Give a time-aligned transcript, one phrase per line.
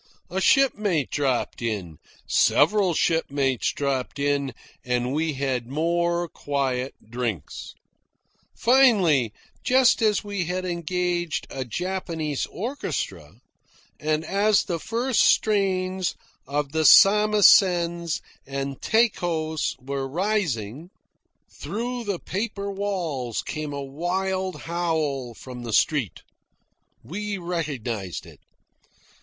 [0.31, 7.75] A shipmate dropped in, several shipmates dropped in, and we had more quiet drinks.
[8.55, 9.31] Finally,
[9.63, 13.41] just as we had engaged a Japanese orchestra,
[13.99, 16.15] and as the first strains
[16.47, 20.89] of the samisens and taikos were rising,
[21.47, 26.23] through the paper walls came a wild howl from the street.
[27.03, 28.39] We recognised it.